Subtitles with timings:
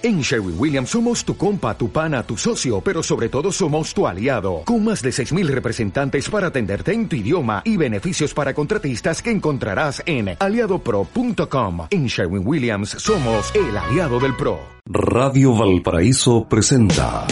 [0.00, 4.06] En Sherwin Williams somos tu compa, tu pana, tu socio, pero sobre todo somos tu
[4.06, 9.20] aliado, con más de 6.000 representantes para atenderte en tu idioma y beneficios para contratistas
[9.20, 11.88] que encontrarás en aliadopro.com.
[11.90, 14.60] En Sherwin Williams somos el aliado del PRO.
[14.86, 17.26] Radio Valparaíso presenta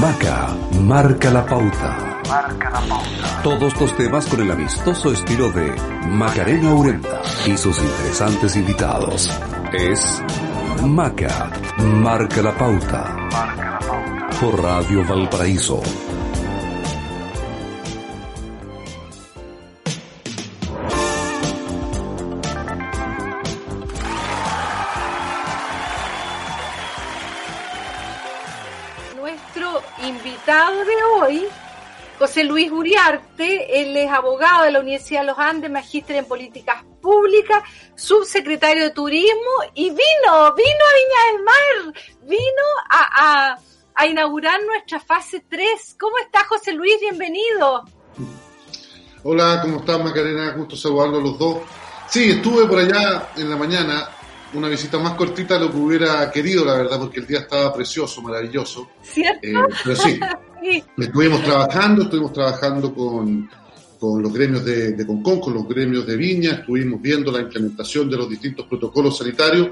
[0.00, 2.20] Maca, marca la pauta.
[2.28, 3.42] Marca la pauta.
[3.42, 5.74] Todos los temas con el amistoso estilo de
[6.08, 9.28] Macarena Urenta y sus interesantes invitados.
[9.72, 10.22] Es
[10.82, 13.16] Maca, marca la pauta.
[13.32, 14.38] Marca la pauta.
[14.40, 15.80] Por Radio Valparaíso.
[32.34, 36.82] José Luis Uriarte, él es abogado de la Universidad de los Andes, magíster en políticas
[37.00, 37.62] públicas,
[37.94, 43.58] subsecretario de turismo y vino, vino a Viña del Mar, vino a, a,
[43.94, 45.94] a inaugurar nuestra fase 3.
[45.96, 46.96] ¿Cómo está José Luis?
[47.00, 47.84] Bienvenido.
[49.22, 50.50] Hola, ¿cómo estás Macarena?
[50.56, 51.58] Gusto saludarlos los dos.
[52.08, 54.08] Sí, estuve por allá en la mañana,
[54.54, 57.72] una visita más cortita de lo que hubiera querido, la verdad, porque el día estaba
[57.72, 58.90] precioso, maravilloso.
[59.02, 59.46] ¿Cierto?
[59.46, 59.54] Eh,
[59.84, 60.18] pero sí,
[60.96, 63.50] Estuvimos trabajando, estuvimos trabajando con,
[63.98, 68.08] con los gremios de, de Concón, con los gremios de Viña, estuvimos viendo la implementación
[68.08, 69.68] de los distintos protocolos sanitarios,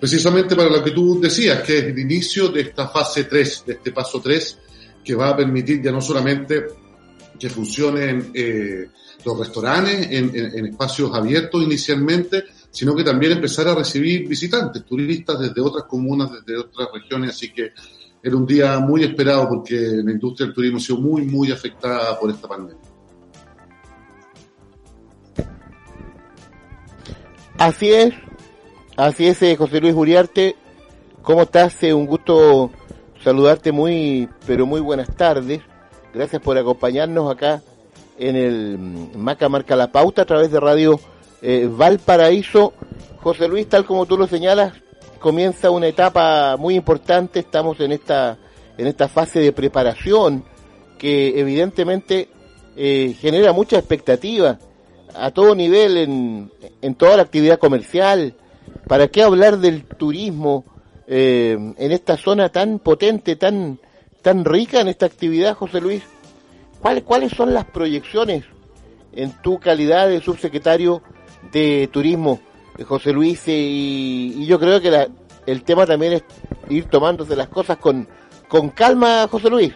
[0.00, 3.72] precisamente para lo que tú decías, que es el inicio de esta fase 3, de
[3.74, 4.58] este paso 3,
[5.04, 6.64] que va a permitir ya no solamente
[7.38, 8.88] que funcionen eh,
[9.24, 15.60] los restaurantes en espacios abiertos inicialmente, sino que también empezar a recibir visitantes, turistas desde
[15.60, 17.72] otras comunas, desde otras regiones, así que
[18.22, 22.18] era un día muy esperado porque la industria del turismo ha sido muy, muy afectada
[22.18, 22.80] por esta pandemia.
[27.58, 28.14] Así es,
[28.96, 30.56] así es, eh, José Luis Uriarte.
[31.22, 31.80] ¿Cómo estás?
[31.82, 32.70] Eh, un gusto
[33.22, 35.60] saludarte muy, pero muy buenas tardes.
[36.14, 37.62] Gracias por acompañarnos acá
[38.18, 41.00] en el mm, Maca Marca la Pauta a través de Radio
[41.40, 42.72] eh, Valparaíso.
[43.20, 44.74] José Luis, tal como tú lo señalas,
[45.22, 47.38] comienza una etapa muy importante.
[47.40, 48.36] Estamos en esta,
[48.76, 50.44] en esta fase de preparación
[50.98, 52.28] que evidentemente
[52.76, 54.58] eh, genera mucha expectativa
[55.14, 56.52] a todo nivel en,
[56.82, 58.34] en toda la actividad comercial.
[58.86, 60.64] ¿Para qué hablar del turismo
[61.06, 63.78] eh, en esta zona tan potente, tan,
[64.20, 66.02] tan rica en esta actividad, José Luis?
[66.80, 68.44] ¿Cuáles, ¿Cuáles son las proyecciones
[69.12, 71.02] en tu calidad de subsecretario
[71.52, 72.40] de Turismo,
[72.86, 73.42] José Luis?
[73.46, 75.08] eh, Y, y yo creo que la-
[75.46, 76.22] el tema también es
[76.68, 78.06] ir tomándose las cosas con,
[78.48, 79.72] con calma, José Luis.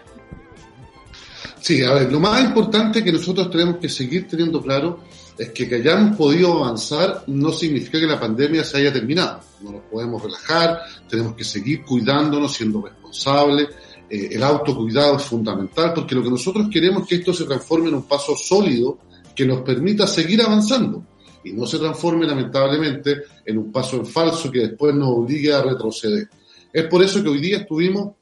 [1.60, 5.00] Sí, a ver, lo más importante que nosotros tenemos que seguir teniendo claro
[5.36, 9.40] es que que hayamos podido avanzar no significa que la pandemia se haya terminado.
[9.60, 13.68] No nos podemos relajar, tenemos que seguir cuidándonos, siendo responsables.
[14.08, 17.88] Eh, el autocuidado es fundamental porque lo que nosotros queremos es que esto se transforme
[17.88, 18.98] en un paso sólido
[19.34, 21.02] que nos permita seguir avanzando
[21.46, 25.62] y no se transforme lamentablemente en un paso en falso que después nos obligue a
[25.62, 26.28] retroceder.
[26.72, 28.14] Es por eso que hoy día estuvimos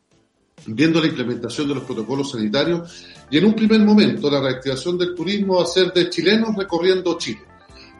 [0.66, 5.14] viendo la implementación de los protocolos sanitarios y en un primer momento la reactivación del
[5.14, 7.40] turismo va a ser de chilenos recorriendo Chile.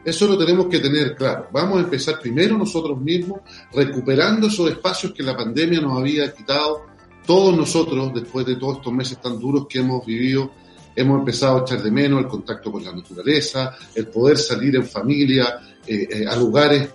[0.03, 1.47] Eso lo tenemos que tener claro.
[1.51, 3.41] Vamos a empezar primero nosotros mismos
[3.73, 6.83] recuperando esos espacios que la pandemia nos había quitado.
[7.25, 10.51] Todos nosotros, después de todos estos meses tan duros que hemos vivido,
[10.95, 14.85] hemos empezado a echar de menos el contacto con la naturaleza, el poder salir en
[14.85, 16.89] familia eh, eh, a lugares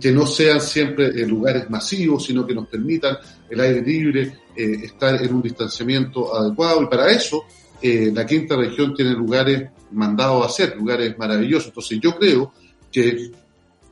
[0.00, 3.16] que no sean siempre eh, lugares masivos, sino que nos permitan
[3.48, 6.82] el aire libre, estar en un distanciamiento adecuado.
[6.82, 7.44] Y para eso,
[7.82, 11.68] la quinta región tiene lugares mandados a hacer, lugares maravillosos.
[11.68, 12.52] Entonces yo creo
[12.92, 13.30] que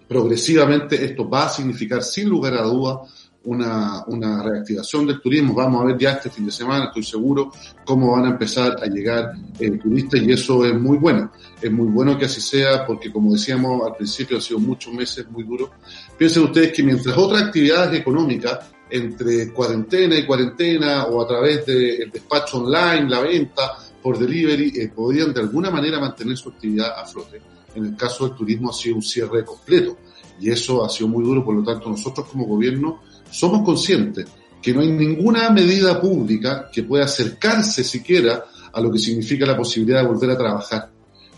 [0.06, 3.00] progresivamente esto va a significar, sin lugar a duda,
[3.48, 5.54] una, una reactivación del turismo.
[5.54, 7.50] Vamos a ver ya este fin de semana, estoy seguro,
[7.84, 11.32] cómo van a empezar a llegar eh, turistas y eso es muy bueno.
[11.60, 15.28] Es muy bueno que así sea porque, como decíamos al principio, han sido muchos meses
[15.30, 15.70] muy duros.
[16.16, 18.58] Piensen ustedes que mientras otras actividades económicas,
[18.90, 23.62] entre cuarentena y cuarentena o a través del despacho online, la venta
[24.02, 27.40] por delivery, eh, podían de alguna manera mantener su actividad a flote.
[27.74, 29.96] En el caso del turismo ha sido un cierre completo
[30.40, 34.26] y eso ha sido muy duro, por lo tanto nosotros como gobierno somos conscientes
[34.60, 39.56] que no hay ninguna medida pública que pueda acercarse siquiera a lo que significa la
[39.56, 40.90] posibilidad de volver a trabajar.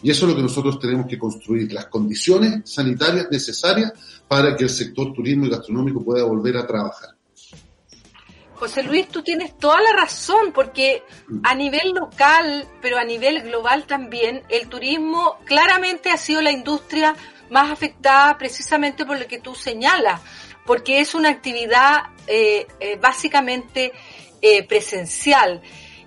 [0.03, 3.93] Y eso es lo que nosotros tenemos que construir, las condiciones sanitarias necesarias
[4.27, 7.11] para que el sector turismo y gastronómico pueda volver a trabajar.
[8.55, 11.03] José Luis, tú tienes toda la razón, porque
[11.45, 17.17] a nivel local, pero a nivel global también, el turismo claramente ha sido la industria
[17.49, 20.21] más afectada precisamente por lo que tú señalas.
[20.67, 23.93] Porque es una actividad eh, eh, básicamente
[24.41, 25.63] eh, presencial.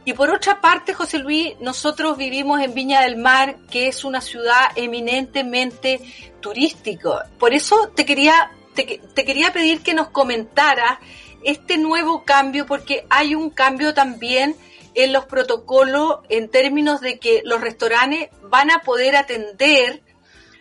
[0.06, 4.22] Y por otra parte, José Luis, nosotros vivimos en Viña del Mar, que es una
[4.22, 6.02] ciudad eminentemente
[6.42, 7.30] turística.
[7.40, 11.00] Por eso te quería, te, te quería pedir que nos comentaras
[11.44, 14.56] este nuevo cambio, porque hay un cambio también
[14.96, 20.04] en los protocolos en términos de que los restaurantes van a poder atender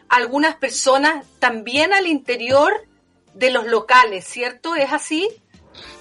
[0.08, 2.72] algunas personas también al interior
[3.34, 4.74] de los locales, ¿cierto?
[4.74, 5.28] ¿Es así?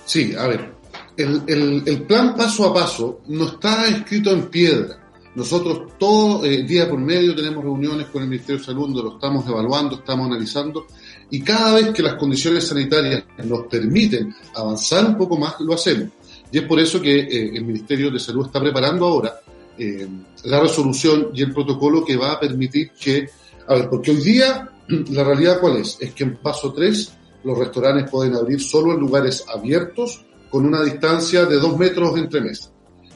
[0.06, 0.74] Sí, a ver,
[1.18, 4.98] el, el, plan paso a paso no está escrito en piedra.
[5.34, 9.48] Nosotros todo eh, día por medio tenemos reuniones con el Ministerio de Salud lo estamos
[9.48, 10.88] evaluando, estamos analizando
[11.30, 16.10] y cada vez que las condiciones sanitarias nos permiten avanzar un poco más, lo hacemos.
[16.52, 19.40] Y es por eso que eh, el Ministerio de Salud está preparando ahora
[19.78, 20.06] eh,
[20.44, 23.30] la resolución y el protocolo que va a permitir que,
[23.68, 24.70] a ver, porque hoy día
[25.12, 25.98] la realidad cuál es?
[26.02, 30.84] Es que en paso 3 los restaurantes pueden abrir solo en lugares abiertos con una
[30.84, 32.72] distancia de dos metros entre mesas.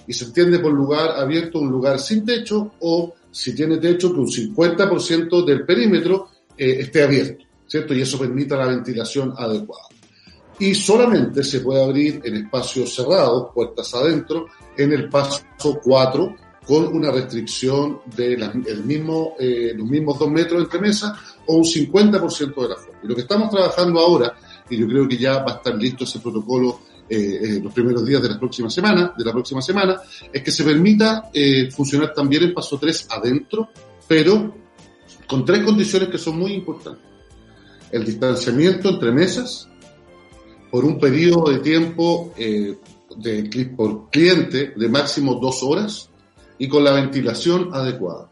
[0.07, 4.19] Y se entiende por lugar abierto un lugar sin techo o si tiene techo que
[4.19, 7.93] un 50% del perímetro eh, esté abierto, ¿cierto?
[7.93, 9.87] Y eso permita la ventilación adecuada.
[10.57, 14.45] Y solamente se puede abrir en espacios cerrados, puertas adentro,
[14.77, 15.43] en el paso
[15.83, 16.35] 4,
[16.65, 18.37] con una restricción de
[18.85, 21.13] mismo, eh, los mismos dos metros entre mesas
[21.45, 22.94] o un 50% de la forma.
[23.05, 24.33] Y lo que estamos trabajando ahora,
[24.69, 28.03] y yo creo que ya va a estar listo ese protocolo eh, eh, los primeros
[28.03, 30.01] días de la próxima semana, de la próxima semana,
[30.33, 33.69] es que se permita eh, funcionar también en paso 3 adentro,
[34.07, 34.55] pero
[35.27, 37.05] con tres condiciones que son muy importantes.
[37.91, 39.69] El distanciamiento entre mesas
[40.71, 42.77] por un periodo de tiempo de,
[43.77, 46.09] por cliente de máximo dos horas
[46.57, 48.29] y con la ventilación adecuada.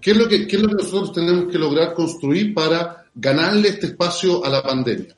[0.00, 3.68] ¿Qué es, lo que, ¿Qué es lo que nosotros tenemos que lograr construir para ganarle
[3.68, 5.14] este espacio a la pandemia?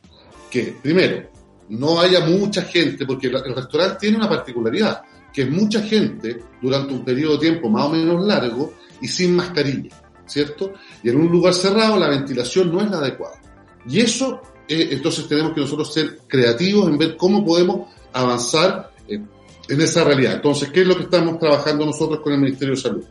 [0.50, 1.30] Que, primero,
[1.70, 5.02] no haya mucha gente, porque el, restaurante tiene una particularidad,
[5.32, 9.34] que es mucha gente durante un periodo de tiempo más o menos largo y sin
[9.34, 9.90] mascarilla,
[10.26, 10.72] ¿cierto?
[11.02, 13.40] Y en un lugar cerrado la ventilación no es la adecuada.
[13.88, 19.20] Y eso, eh, entonces tenemos que nosotros ser creativos en ver cómo podemos avanzar eh,
[19.68, 20.34] en esa realidad.
[20.34, 23.04] Entonces, ¿qué es lo que estamos trabajando nosotros con el Ministerio de Salud?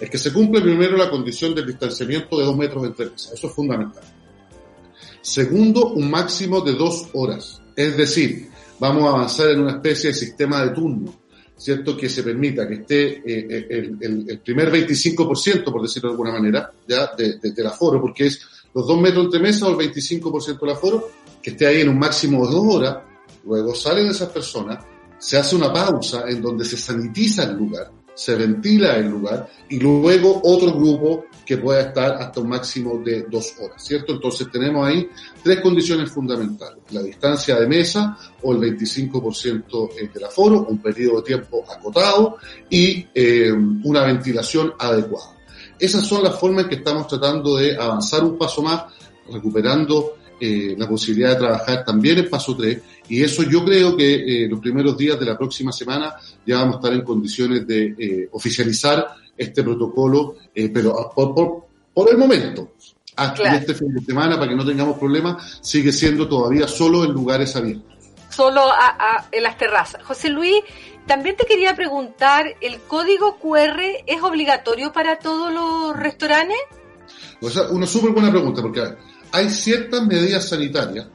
[0.00, 3.32] Es que se cumple primero la condición del distanciamiento de dos metros entre mesas.
[3.34, 4.04] Eso es fundamental.
[5.20, 7.60] Segundo, un máximo de dos horas.
[7.74, 8.48] Es decir,
[8.78, 11.14] vamos a avanzar en una especie de sistema de turno,
[11.56, 11.96] ¿cierto?
[11.96, 16.32] Que se permita que esté eh, el, el, el, primer 25%, por decirlo de alguna
[16.32, 18.40] manera, ya de, de, del aforo, porque es
[18.74, 21.10] los dos metros entre mesas o el 25% del aforo,
[21.42, 22.98] que esté ahí en un máximo de dos horas,
[23.44, 24.84] luego salen esas personas,
[25.18, 29.78] se hace una pausa en donde se sanitiza el lugar, se ventila el lugar y
[29.78, 34.14] luego otro grupo que pueda estar hasta un máximo de dos horas, ¿cierto?
[34.14, 35.08] Entonces tenemos ahí
[35.40, 36.78] tres condiciones fundamentales.
[36.90, 42.38] La distancia de mesa o el 25% del aforo, un periodo de tiempo acotado
[42.68, 45.36] y eh, una ventilación adecuada.
[45.78, 48.82] Esas son las formas en que estamos tratando de avanzar un paso más,
[49.32, 54.44] recuperando eh, la posibilidad de trabajar también en paso 3 y eso yo creo que
[54.44, 56.14] eh, los primeros días de la próxima semana
[56.46, 59.06] ya vamos a estar en condiciones de eh, oficializar
[59.36, 62.72] este protocolo, pero por, por, por, el momento,
[63.14, 63.56] hasta claro.
[63.58, 67.54] este fin de semana, para que no tengamos problemas, sigue siendo todavía solo en lugares
[67.54, 67.94] abiertos.
[68.30, 70.02] Solo a, a, en las terrazas.
[70.02, 70.56] José Luis,
[71.06, 76.58] también te quería preguntar, ¿el código QR es obligatorio para todos los restaurantes?
[77.40, 78.82] O sea, una súper buena pregunta, porque
[79.32, 81.06] hay ciertas medidas sanitarias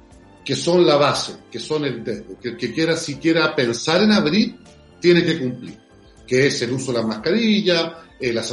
[0.43, 4.11] que son la base, que son el dedo, que el que quiera siquiera pensar en
[4.11, 4.57] abrir,
[4.99, 5.79] tiene que cumplir,
[6.27, 8.43] que es el uso de la mascarilla, eh, la,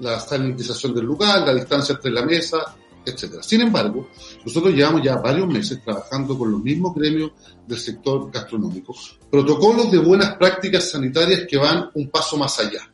[0.00, 3.42] la sanitización del lugar, la distancia entre la mesa, etcétera.
[3.42, 4.08] Sin embargo,
[4.44, 7.32] nosotros llevamos ya varios meses trabajando con los mismos gremios
[7.66, 8.94] del sector gastronómico,
[9.30, 12.90] protocolos de buenas prácticas sanitarias que van un paso más allá,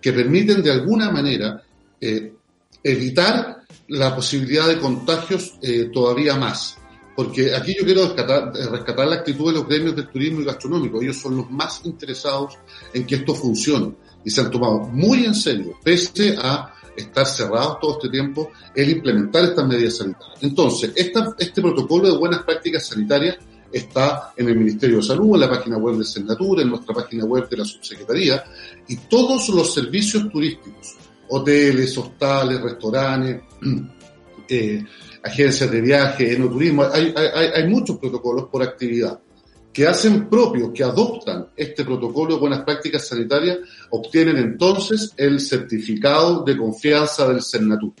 [0.00, 1.62] que permiten de alguna manera
[2.00, 2.34] eh,
[2.82, 6.76] evitar la posibilidad de contagios eh, todavía más.
[7.16, 11.02] Porque aquí yo quiero rescatar, rescatar, la actitud de los gremios del turismo y gastronómico.
[11.02, 12.56] Ellos son los más interesados
[12.94, 13.94] en que esto funcione
[14.24, 18.90] y se han tomado muy en serio, pese a estar cerrados todo este tiempo, el
[18.90, 20.38] implementar estas medidas sanitarias.
[20.42, 23.36] Entonces, esta, este protocolo de buenas prácticas sanitarias
[23.72, 27.24] está en el Ministerio de Salud, en la página web de Senatura, en nuestra página
[27.24, 28.44] web de la Subsecretaría,
[28.88, 30.96] y todos los servicios turísticos,
[31.30, 33.42] hoteles, hostales, restaurantes,
[34.48, 34.84] eh,
[35.22, 39.20] agencias de viaje, enoturismo, hay, hay, muchos protocolos por actividad
[39.72, 43.58] que hacen propio, que adoptan este protocolo de buenas prácticas sanitarias,
[43.90, 47.92] obtienen entonces el certificado de confianza del CERNATUR.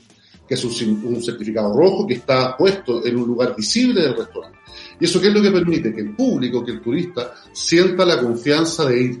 [0.48, 4.58] que es un, un certificado rojo que está puesto en un lugar visible del restaurante.
[4.98, 5.94] ¿Y eso qué es lo que permite?
[5.94, 9.18] Que el público, que el turista, sienta la confianza de ir.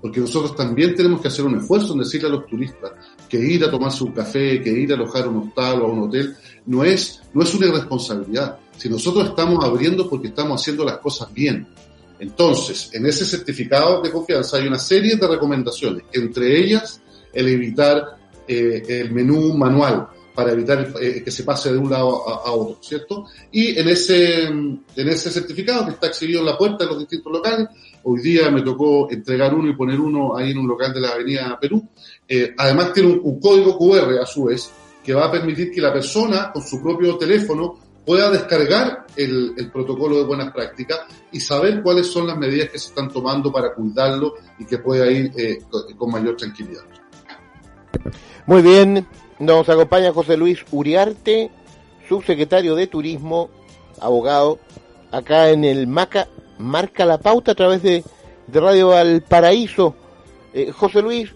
[0.00, 2.92] Porque nosotros también tenemos que hacer un esfuerzo en decirle a los turistas
[3.28, 6.00] que ir a tomarse un café, que ir a alojar un hostal o a un
[6.04, 6.36] hotel,
[6.66, 8.58] no es, no es una irresponsabilidad.
[8.76, 11.66] Si nosotros estamos abriendo porque estamos haciendo las cosas bien.
[12.18, 17.00] Entonces, en ese certificado de confianza hay una serie de recomendaciones, entre ellas
[17.32, 18.16] el evitar
[18.48, 22.52] eh, el menú manual para evitar eh, que se pase de un lado a, a,
[22.52, 23.24] otro, ¿cierto?
[23.50, 27.32] Y en ese, en ese certificado que está exhibido en la puerta de los distintos
[27.32, 27.68] locales,
[28.08, 31.10] hoy día me tocó entregar uno y poner uno ahí en un local de la
[31.10, 31.88] Avenida Perú,
[32.28, 34.70] eh, además tiene un, código QR a su vez
[35.02, 40.18] que va a permitir que la persona con su propio teléfono pueda descargar el, protocolo
[40.18, 41.00] de buenas prácticas
[41.32, 45.10] y saber cuáles son las medidas que se están tomando para cuidarlo y que pueda
[45.10, 45.58] ir eh,
[45.98, 46.82] con, mayor tranquilidad.
[48.46, 49.04] Muy bien,
[49.40, 51.50] nos acompaña José Luis Uriarte,
[52.08, 53.50] subsecretario de Turismo,
[54.00, 54.60] abogado,
[55.10, 58.04] acá en el MACA, marca la pauta a través de,
[58.46, 59.94] de Radio Valparaíso.
[60.54, 61.34] Eh, José Luis,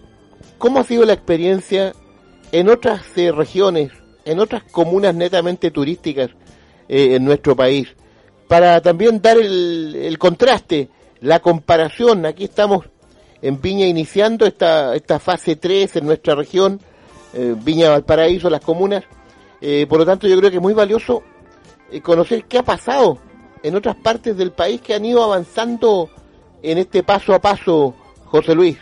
[0.57, 1.93] ¿cómo ha sido la experiencia
[2.51, 3.91] en otras eh, regiones,
[4.25, 6.31] en otras comunas netamente turísticas
[6.87, 7.89] eh, en nuestro país?
[8.47, 10.89] Para también dar el, contraste,
[11.21, 12.85] la comparación, aquí estamos
[13.41, 16.81] en Viña iniciando esta, esta fase 3 en nuestra región,
[17.33, 19.03] eh, Viña Valparaíso, las comunas.
[19.87, 21.21] Por lo tanto, yo creo que es muy valioso
[22.01, 23.19] conocer qué ha pasado
[23.63, 26.09] en otras partes del país que han ido avanzando
[26.61, 28.77] en este paso a paso, José Luis.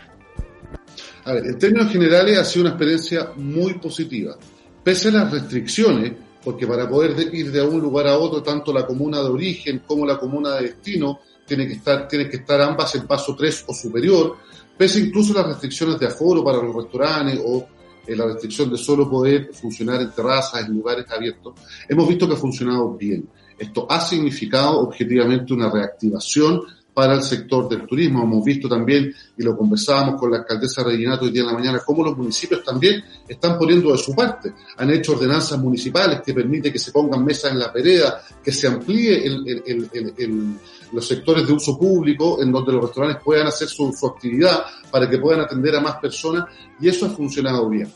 [1.24, 4.36] A ver, en términos generales ha sido una experiencia muy positiva.
[4.82, 8.86] Pese a las restricciones, porque para poder ir de un lugar a otro, tanto la
[8.86, 12.94] comuna de origen como la comuna de destino, tiene que estar, tiene que estar ambas
[12.94, 14.36] en paso 3 o superior,
[14.76, 17.66] pese incluso a las restricciones de aforo para los restaurantes o
[18.06, 21.54] eh, la restricción de solo poder funcionar en terrazas, en lugares abiertos,
[21.88, 23.28] hemos visto que ha funcionado bien.
[23.60, 26.62] Esto ha significado objetivamente una reactivación
[26.94, 28.22] para el sector del turismo.
[28.22, 31.82] Hemos visto también, y lo conversábamos con la alcaldesa Reginato hoy día en la mañana,
[31.84, 34.54] cómo los municipios también están poniendo de su parte.
[34.78, 38.66] Han hecho ordenanzas municipales que permiten que se pongan mesas en la vereda, que se
[38.66, 40.56] amplíe el,
[40.92, 45.18] los sectores de uso público en donde los restaurantes puedan hacer su actividad para que
[45.18, 46.46] puedan atender a más personas
[46.80, 47.92] y eso ha funcionado bien.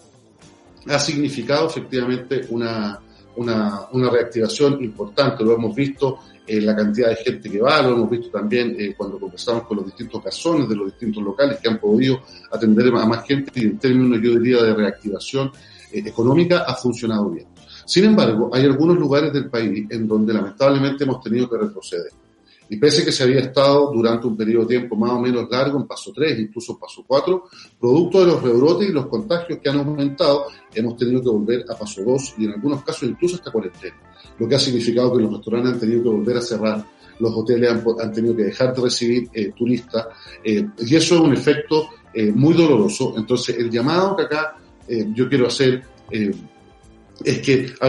[0.88, 3.00] Ha significado efectivamente una,
[3.36, 7.94] una, una reactivación importante, lo hemos visto eh, la cantidad de gente que va, lo
[7.94, 11.68] hemos visto también eh, cuando conversamos con los distintos casones de los distintos locales que
[11.68, 12.20] han podido
[12.52, 15.50] atender a más gente y en términos, yo diría, de reactivación
[15.90, 17.46] eh, económica ha funcionado bien.
[17.86, 22.12] Sin embargo, hay algunos lugares del país en donde lamentablemente hemos tenido que retroceder.
[22.68, 25.78] Y pese que se había estado durante un periodo de tiempo más o menos largo
[25.78, 27.44] en paso 3, incluso en paso 4,
[27.78, 31.78] producto de los rebrotes y los contagios que han aumentado, hemos tenido que volver a
[31.78, 33.96] paso 2 y en algunos casos incluso hasta cuarentena.
[34.38, 36.84] Lo que ha significado que los restaurantes han tenido que volver a cerrar,
[37.20, 40.06] los hoteles han, tenido que dejar de recibir eh, turistas,
[40.42, 43.14] eh, y eso es un efecto eh, muy doloroso.
[43.16, 44.56] Entonces, el llamado que acá
[45.14, 47.88] yo quiero hacer es que, a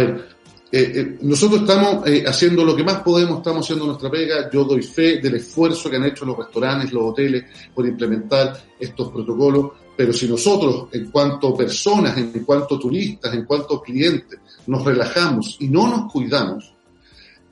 [0.77, 4.49] eh, eh, nosotros estamos eh, haciendo lo que más podemos, estamos haciendo nuestra pega.
[4.51, 9.09] Yo doy fe del esfuerzo que han hecho los restaurantes, los hoteles por implementar estos
[9.09, 9.71] protocolos.
[9.95, 15.69] Pero si nosotros, en cuanto personas, en cuanto turistas, en cuanto clientes, nos relajamos y
[15.69, 16.73] no nos cuidamos,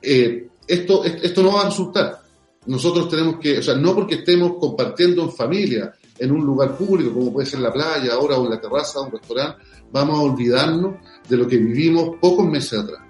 [0.02, 2.20] esto, esto no va a resultar.
[2.66, 7.14] Nosotros tenemos que, o sea, no porque estemos compartiendo en familia, en un lugar público,
[7.14, 10.22] como puede ser la playa ahora o en la terraza de un restaurante, vamos a
[10.22, 13.03] olvidarnos de lo que vivimos pocos meses atrás.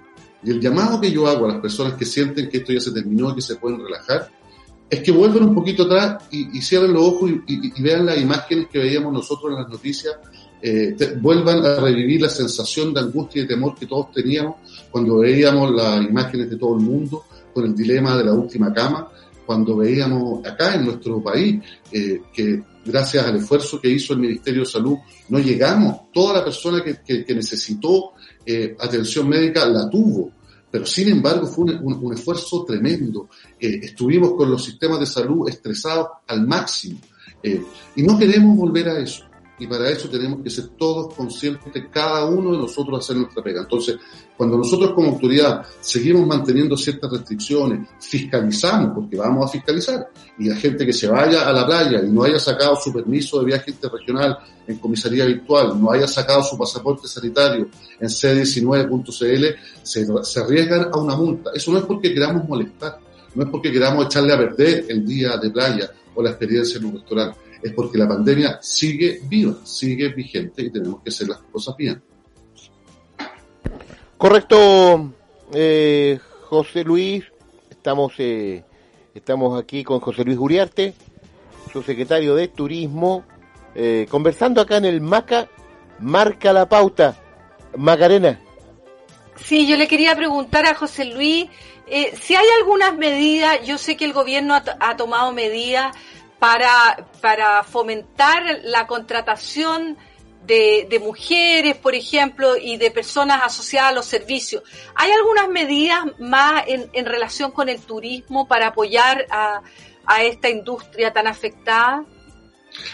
[0.45, 2.91] Y el llamado que yo hago a las personas que sienten que esto ya se
[2.91, 4.29] terminó que se pueden relajar,
[4.89, 8.79] es que vuelvan un poquito atrás y, cierren los ojos y, vean las imágenes que
[8.79, 10.15] veíamos nosotros en las noticias,
[10.61, 14.55] eh, vuelvan a revivir la sensación de angustia y de temor que todos teníamos
[14.91, 19.09] cuando veíamos las imágenes de todo el mundo con el dilema de la última cama,
[19.45, 21.61] cuando veíamos acá en nuestro país
[21.91, 24.97] eh, que gracias al esfuerzo que hizo el Ministerio de Salud
[25.29, 28.13] no llegamos, toda la persona que, necesitó
[28.45, 30.31] eh, atención médica la tuvo,
[30.69, 33.29] pero sin embargo fue un esfuerzo tremendo.
[33.59, 36.99] Eh, estuvimos con los sistemas de salud estresados al máximo
[37.41, 37.61] eh,
[37.95, 39.25] y no queremos volver a eso.
[39.57, 43.61] Y para eso tenemos que ser todos conscientes, cada uno de nosotros hacer nuestra pega.
[43.61, 43.97] Entonces,
[44.35, 50.57] cuando nosotros como autoridad seguimos manteniendo ciertas restricciones, fiscalizamos, porque vamos a fiscalizar, y la
[50.57, 53.71] gente que se vaya a la playa y no haya sacado su permiso de viaje
[53.71, 57.69] interregional en comisaría virtual, no haya sacado su pasaporte sanitario
[57.99, 59.45] en c19.cl,
[59.83, 61.51] se, se arriesgan a una multa.
[61.53, 62.99] Eso no es porque queramos molestar,
[63.33, 66.85] no es porque queramos echarle a perder el día de playa o la experiencia en
[66.85, 71.39] un restaurante, es porque la pandemia sigue viva, sigue vigente y tenemos que hacer las
[71.51, 71.99] cosas bien.
[74.17, 75.11] Correcto,
[75.51, 77.23] eh, José Luis.
[77.71, 78.63] Estamos, eh,
[79.15, 80.93] estamos aquí con José Luis Uriarte,
[81.73, 83.25] su secretario de Turismo,
[83.73, 85.49] eh, conversando acá en el MACA,
[85.99, 87.15] marca la pauta.
[87.75, 88.39] Macarena.
[89.37, 91.47] Sí, yo le quería preguntar a José Luis
[91.87, 95.95] eh, si hay algunas medidas, yo sé que el gobierno ha, ha tomado medidas
[96.39, 99.97] para, para fomentar la contratación
[100.45, 104.63] de, de, mujeres, por ejemplo, y de personas asociadas a los servicios.
[104.95, 109.61] ¿Hay algunas medidas más en, en relación con el turismo para apoyar a,
[110.05, 112.05] a, esta industria tan afectada?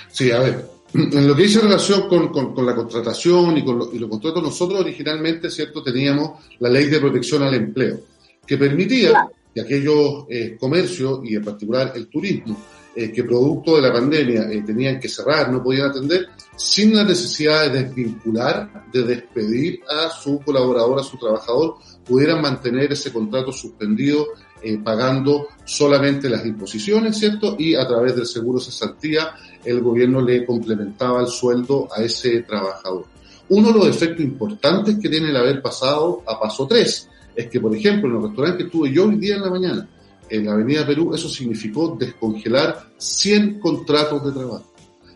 [0.09, 3.79] Sí, a ver, en lo que dice relación con, con, con la contratación y con
[3.79, 7.99] lo, y los contratos, nosotros originalmente, ¿cierto?, teníamos la ley de protección al empleo,
[8.45, 9.31] que permitía claro.
[9.53, 12.57] que aquellos eh, comercios, y en particular el turismo,
[12.95, 17.03] eh, que producto de la pandemia eh, tenían que cerrar, no podían atender, sin la
[17.03, 23.51] necesidad de desvincular, de despedir a su colaborador, a su trabajador, pudieran mantener ese contrato
[23.51, 24.27] suspendido
[24.61, 27.55] eh, pagando solamente las imposiciones, ¿cierto?
[27.57, 29.31] Y a través del seguro cesantía
[29.63, 33.05] el gobierno le complementaba el sueldo a ese trabajador.
[33.49, 37.59] Uno de los efectos importantes que tiene el haber pasado a paso 3 es que,
[37.59, 39.89] por ejemplo, en el restaurante que estuve yo hoy día en la mañana,
[40.31, 44.71] en la Avenida Perú, eso significó descongelar 100 contratos de trabajo.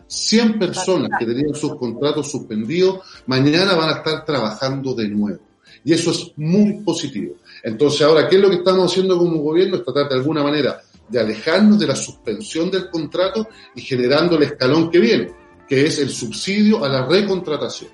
[0.06, 5.40] 100 personas que tenían sus contratos suspendidos, mañana van a estar trabajando de nuevo.
[5.84, 7.36] Y eso es muy positivo.
[7.62, 9.76] Entonces, ahora, ¿qué es lo que estamos haciendo como gobierno?
[9.76, 14.42] Es tratar de alguna manera de alejarnos de la suspensión del contrato y generando el
[14.42, 15.32] escalón que viene,
[15.68, 17.90] que es el subsidio a la recontratación.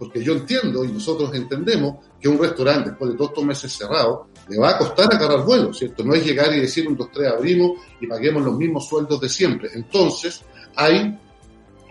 [0.00, 4.28] Porque yo entiendo y nosotros entendemos que un restaurante, después de todos estos meses cerrados,
[4.48, 6.02] le va a costar agarrar vuelo, ¿cierto?
[6.02, 9.28] No es llegar y decir un, dos, tres abrimos y paguemos los mismos sueldos de
[9.28, 9.68] siempre.
[9.74, 10.40] Entonces,
[10.74, 11.18] hay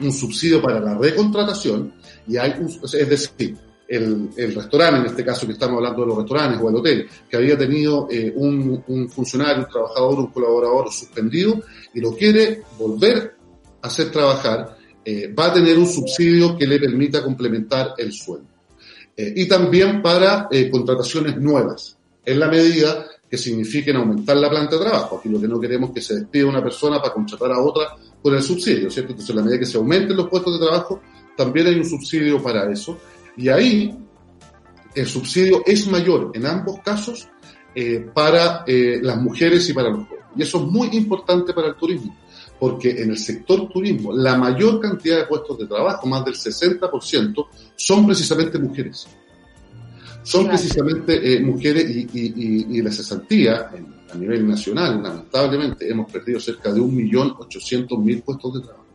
[0.01, 1.94] un subsidio para la recontratación
[2.28, 3.56] y hay un, es decir,
[3.88, 7.38] el, restaurante, en este caso que estamos hablando de los restaurantes o el hotel, que
[7.38, 11.62] había tenido eh, un, un, funcionario, un trabajador, un colaborador suspendido
[11.94, 13.36] y lo quiere volver
[13.84, 18.48] a hacer trabajar, eh, va a tener un subsidio que le permita complementar el sueldo.
[19.16, 24.85] Eh, y también para contrataciones nuevas, en la medida que signifiquen aumentar la planta de
[24.85, 25.18] trabajo.
[25.18, 27.96] Aquí lo que no queremos es que se despida una persona para contratar a otra
[28.22, 29.12] con el subsidio, ¿cierto?
[29.12, 31.01] Entonces, en la medida que se aumenten los puestos de trabajo,
[31.38, 32.98] también hay un subsidio para eso.
[33.38, 33.96] Y ahí
[34.96, 37.29] el subsidio es mayor en ambos casos
[37.75, 40.25] eh, para eh, las mujeres y para los jóvenes.
[40.35, 42.16] Y eso es muy importante para el turismo,
[42.59, 47.48] porque en el sector turismo la mayor cantidad de puestos de trabajo, más del 60%,
[47.75, 49.07] son precisamente mujeres.
[50.24, 50.57] Son claro.
[50.57, 56.11] precisamente eh, mujeres y, y, y, y, la cesantía en, a nivel nacional, lamentablemente, hemos
[56.11, 58.85] perdido cerca de 1.800.000 puestos de trabajo.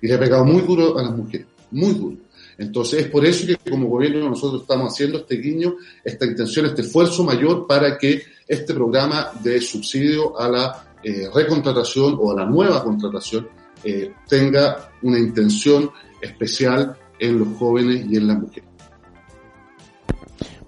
[0.00, 2.16] Y le ha pegado muy duro a las mujeres, muy duro.
[2.58, 6.82] Entonces es por eso que como gobierno nosotros estamos haciendo este guiño, esta intención, este
[6.82, 12.82] esfuerzo mayor para que este programa de subsidio a la eh, recontratación o la nueva
[12.82, 13.48] contratación
[13.84, 18.68] eh, tenga una intención especial en los jóvenes y en las mujeres.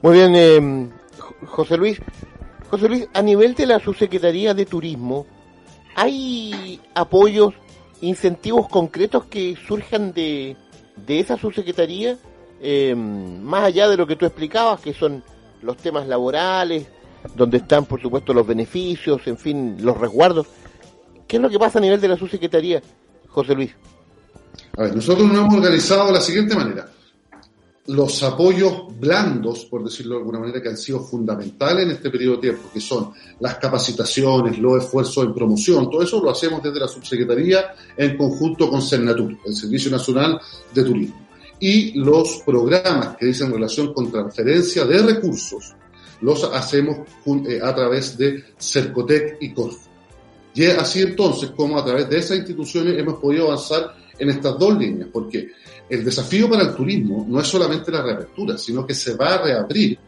[0.02, 0.90] Muy bien, eh,
[1.46, 2.00] José Luis.
[2.68, 5.26] José Luis, a nivel de la Subsecretaría de Turismo,
[5.94, 7.54] ¿hay apoyos,
[8.00, 10.56] incentivos concretos que surjan de,
[10.96, 12.18] de esa subsecretaría,
[12.60, 15.22] eh, más allá de lo que tú explicabas, que son
[15.62, 16.86] los temas laborales,
[17.34, 20.46] donde están, por supuesto, los beneficios, en fin, los resguardos.
[21.26, 22.82] ¿Qué es lo que pasa a nivel de la subsecretaría,
[23.28, 23.70] José Luis?
[24.76, 26.88] A ver, nosotros nos hemos organizado de la siguiente manera.
[27.86, 32.36] Los apoyos blandos, por decirlo de alguna manera, que han sido fundamentales en este periodo
[32.36, 36.80] de tiempo, que son las capacitaciones, los esfuerzos en promoción, todo eso lo hacemos desde
[36.80, 40.40] la subsecretaría en conjunto con Cernatur, el Servicio Nacional
[40.72, 41.26] de Turismo.
[41.60, 45.74] Y los programas que dicen relación con transferencia de recursos,
[46.24, 47.00] los hacemos
[47.62, 49.90] a través de Cercotec y Corfo.
[50.54, 54.58] Y es así entonces como a través de esas instituciones hemos podido avanzar en estas
[54.58, 55.48] dos líneas, porque
[55.90, 59.42] el desafío para el turismo no es solamente la reapertura, sino que se va a
[59.42, 59.98] reabrir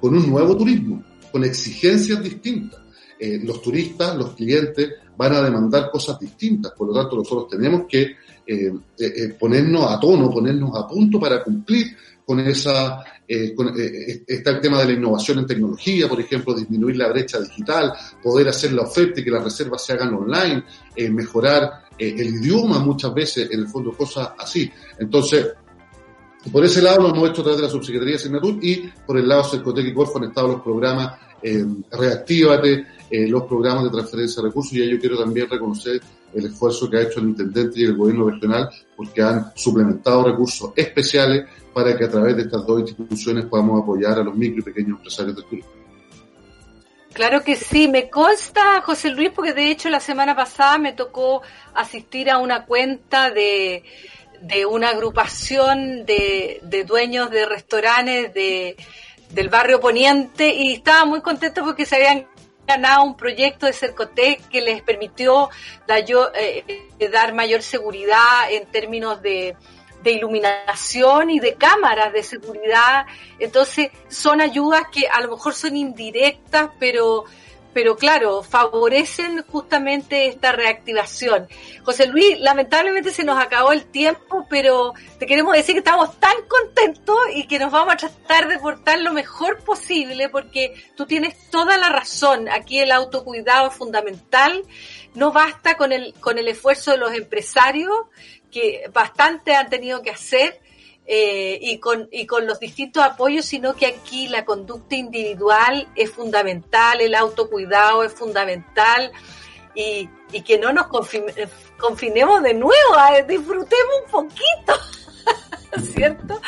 [0.00, 2.83] con un nuevo turismo, con exigencias distintas.
[3.18, 7.82] Eh, los turistas, los clientes van a demandar cosas distintas, por lo tanto nosotros tenemos
[7.88, 11.96] que eh, eh, ponernos a tono, ponernos a punto para cumplir
[12.26, 17.38] con esa, está el tema de la innovación en tecnología, por ejemplo, disminuir la brecha
[17.38, 20.64] digital, poder hacer la oferta y que las reservas se hagan online,
[21.10, 24.70] mejorar el idioma muchas veces, en el fondo, cosas así.
[24.98, 25.48] Entonces,
[26.50, 29.18] por ese lado lo hemos hecho a través de la Subsecretaría de Signatur y por
[29.18, 33.90] el lado Cercotec y Corfo han estado los programas eh, Reactívate, eh, los programas de
[33.90, 36.00] transferencia de recursos y yo quiero también reconocer
[36.34, 40.72] el esfuerzo que ha hecho el intendente y el gobierno regional porque han suplementado recursos
[40.74, 44.62] especiales para que a través de estas dos instituciones podamos apoyar a los micro y
[44.62, 45.70] pequeños empresarios del turismo.
[47.12, 51.42] Claro que sí, me consta, José Luis, porque de hecho la semana pasada me tocó
[51.72, 53.84] asistir a una cuenta de,
[54.42, 58.76] de una agrupación de, de dueños de restaurantes de,
[59.30, 62.26] del barrio Poniente y estaba muy contento porque se habían
[62.66, 65.50] ganado un proyecto de Cercotec que les permitió
[65.86, 69.56] dar, eh, dar mayor seguridad en términos de,
[70.04, 73.06] de iluminación y de cámaras de seguridad.
[73.38, 77.24] Entonces, son ayudas que a lo mejor son indirectas, pero,
[77.74, 81.48] pero claro, favorecen justamente esta reactivación.
[81.82, 86.36] José Luis, lamentablemente se nos acabó el tiempo, pero te queremos decir que estamos tan
[86.48, 91.50] contentos y que nos vamos a tratar de portar lo mejor posible, porque tú tienes
[91.50, 92.48] toda la razón.
[92.48, 94.62] Aquí el autocuidado es fundamental.
[95.14, 97.92] No basta con el, con el esfuerzo de los empresarios,
[98.52, 100.60] que bastante han tenido que hacer
[101.06, 106.10] eh, y, con, y con los distintos apoyos, sino que aquí la conducta individual es
[106.10, 109.12] fundamental, el autocuidado es fundamental
[109.74, 110.86] y, y que no nos
[111.78, 112.94] confinemos de nuevo,
[113.28, 114.72] disfrutemos un poquito.
[115.94, 116.40] ¿Cierto?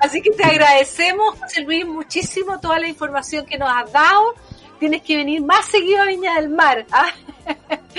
[0.00, 4.34] Así que te agradecemos, José Luis, muchísimo toda la información que nos has dado.
[4.80, 6.84] Tienes que venir más seguido a Viña del Mar.
[6.90, 7.08] ¿ah?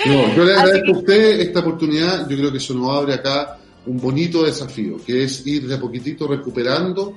[0.04, 2.28] No, yo le agradezco a usted esta oportunidad.
[2.28, 5.80] Yo creo que eso nos abre acá un bonito desafío, que es ir de a
[5.80, 7.14] poquitito recuperando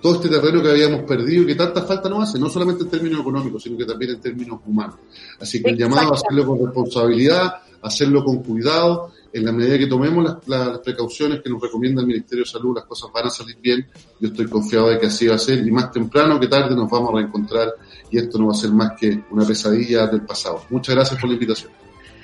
[0.00, 2.90] todo este terreno que habíamos perdido y que tanta falta nos hace, no solamente en
[2.90, 4.96] términos económicos, sino que también en términos humanos.
[5.40, 9.86] Así que el llamado a hacerlo con responsabilidad, hacerlo con cuidado, en la medida que
[9.86, 13.30] tomemos las, las, precauciones que nos recomienda el Ministerio de Salud, las cosas van a
[13.30, 13.86] salir bien.
[14.20, 16.90] Yo estoy confiado de que así va a ser y más temprano que tarde nos
[16.90, 17.72] vamos a reencontrar
[18.10, 20.64] y esto no va a ser más que una pesadilla del pasado.
[20.68, 21.70] Muchas gracias por la invitación.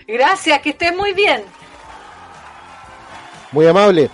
[0.07, 1.43] Gracias, que estés muy bien.
[3.53, 4.11] Muy amable.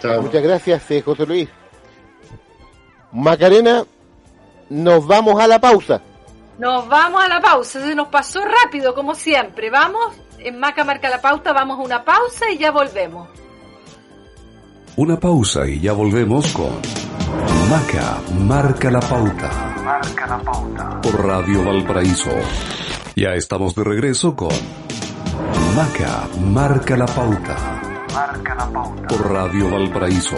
[0.00, 0.22] Chao.
[0.22, 1.48] Muchas gracias, eh, José Luis.
[3.12, 3.84] Macarena,
[4.70, 6.00] nos vamos a la pausa.
[6.58, 9.70] Nos vamos a la pausa, se nos pasó rápido como siempre.
[9.70, 13.28] Vamos, en Maca marca la pauta, vamos a una pausa y ya volvemos.
[14.96, 16.70] Una pausa y ya volvemos con
[17.68, 19.50] Maca marca la pauta.
[19.82, 21.00] Marca la pauta.
[21.00, 22.30] Por Radio Valparaíso.
[23.16, 24.54] Ya estamos de regreso con
[25.74, 27.73] Maca marca la pauta.
[28.14, 29.08] Marca la pauta.
[29.08, 30.36] Por Radio Valparaíso.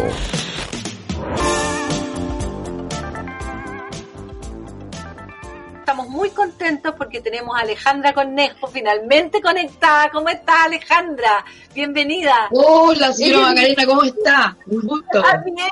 [5.80, 10.10] Estamos muy contentos porque tenemos a Alejandra Cornejo finalmente conectada.
[10.10, 11.44] ¿Cómo está Alejandra?
[11.74, 12.48] Bienvenida.
[12.50, 14.56] Hola, señora Macarena, ¿cómo está?
[14.68, 15.22] Un gusto.
[15.22, 15.68] Ah, bien.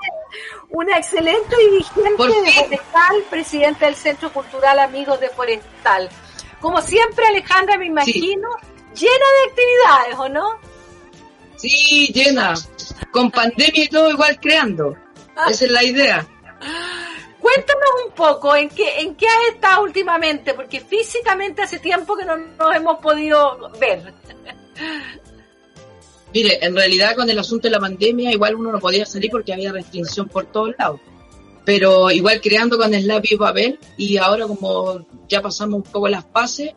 [0.72, 6.10] Una excelente dirigente de Forestal, presidenta del Centro Cultural Amigos de Forestal.
[6.60, 8.50] Como siempre, Alejandra, me imagino,
[8.92, 10.73] llena de actividades, ¿o no?
[11.64, 12.52] Sí, llena.
[13.10, 14.94] Con pandemia y todo igual creando.
[15.48, 16.26] Esa es la idea.
[17.40, 22.26] Cuéntanos un poco en qué, en qué has estado últimamente, porque físicamente hace tiempo que
[22.26, 24.12] no nos hemos podido ver.
[26.34, 29.54] Mire, en realidad con el asunto de la pandemia igual uno no podía salir porque
[29.54, 31.00] había restricción por todos lados.
[31.64, 36.26] Pero igual creando con el y Babel y ahora como ya pasamos un poco las
[36.30, 36.72] fases,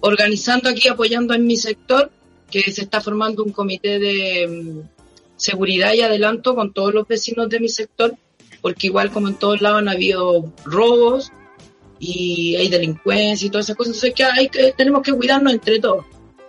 [0.00, 2.12] organizando aquí, apoyando en mi sector,
[2.52, 4.88] que se está formando un comité de um,
[5.36, 8.14] seguridad y adelanto con todos los vecinos de mi sector,
[8.60, 11.32] porque igual como en todos lados han habido robos
[11.98, 15.80] y hay delincuencia y todas esas cosas, entonces que hay que, tenemos que cuidarnos entre
[15.80, 16.04] todos.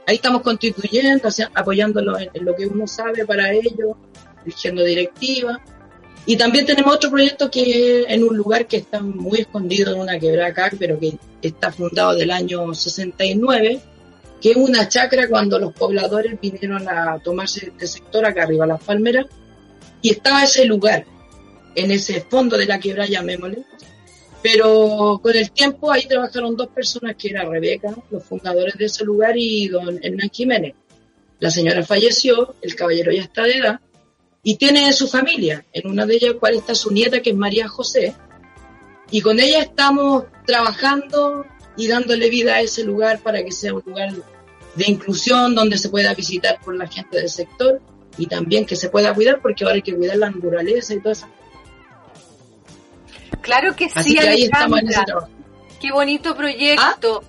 [0.05, 3.95] Ahí estamos constituyendo, o sea, apoyándolo en, lo que uno sabe para ello,
[4.43, 5.61] dirigiendo directiva.
[6.25, 10.19] Y también tenemos otro proyecto que en un lugar que está muy escondido en una
[10.19, 13.79] quebrada acá, pero que está fundado del año 69,
[14.43, 18.83] que es una chacra cuando los pobladores vinieron a tomarse este sector acá arriba, las
[18.83, 19.25] palmeras,
[20.01, 21.05] y estaba ese lugar,
[21.75, 23.63] en ese fondo de la quebrada, llamémosle.
[24.41, 29.05] Pero con el tiempo ahí trabajaron dos personas, que era Rebeca, los fundadores de ese
[29.05, 30.75] lugar, y don Hernán Jiménez.
[31.39, 33.79] La señora falleció, el caballero ya está de edad,
[34.43, 37.69] y tiene su familia, en una de ellas cual está su nieta, que es María
[37.69, 38.13] José,
[39.09, 41.45] y con ella estamos trabajando
[41.77, 44.13] y dándole vida a ese lugar para que sea un lugar
[44.75, 47.81] de inclusión donde se pueda visitar por la gente del sector
[48.17, 51.13] y también que se pueda cuidar porque ahora hay que cuidar la naturaleza y todo
[51.13, 51.27] eso.
[53.41, 55.05] Claro que Así sí, que Alejandra.
[55.79, 57.23] Qué bonito proyecto.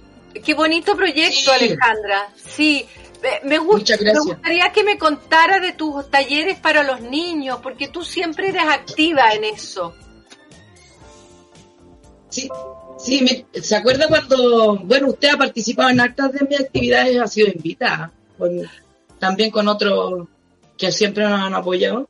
[0.45, 1.51] Qué bonito proyecto, Sí.
[1.51, 2.29] Alejandra.
[2.37, 2.87] Sí.
[3.23, 7.59] Me- Me, gust- Muchas me gustaría que me contara de tus talleres para los niños,
[7.63, 9.95] porque tú siempre eres activa en eso.
[12.29, 12.49] Sí,
[13.05, 17.27] Sí, me- ¿se acuerda cuando, bueno, usted ha participado en actas de mis actividades, ha
[17.27, 18.63] sido invitada, con-
[19.19, 20.27] también con otros
[20.79, 22.07] que siempre nos han apoyado?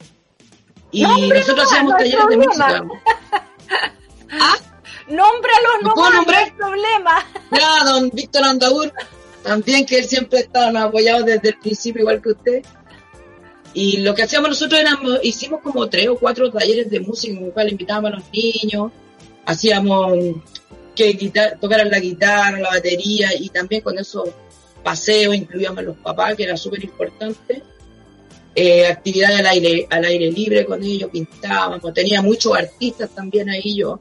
[0.93, 2.85] Y No, nosotros no, hacíamos no talleres de música.
[4.37, 4.55] Ah,
[5.07, 6.45] Nómbralos ¿Lo nomás, puedo no nombrar?
[6.45, 7.27] hay problema.
[7.53, 8.93] ya, don Víctor Andaur,
[9.43, 12.63] también que él siempre está nos ha apoyado desde el principio, igual que usted.
[13.75, 17.45] Y lo que hacíamos nosotros era, hicimos como tres o cuatro talleres de música en
[17.47, 18.93] el cual invitábamos a los niños,
[19.47, 20.13] hacíamos
[20.95, 24.29] que tocaran la guitarra, la batería y también con esos
[24.83, 27.63] paseos incluíamos a los papás, que era súper importante.
[28.55, 33.77] Eh, actividades al aire, al aire libre con ellos, pintábamos, tenía muchos artistas también ahí
[33.77, 33.99] yo,